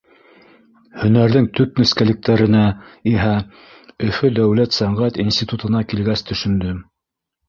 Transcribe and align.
Һөнәрҙең 1.01 1.43
төп 1.57 1.81
нескәлектәренә 1.81 2.63
иһә 3.11 3.33
Өфө 4.07 4.31
дәүләт 4.39 4.79
сәнғәт 4.79 5.21
институтына 5.25 5.83
килгәс 5.93 6.25
төшөндөм. 6.31 6.81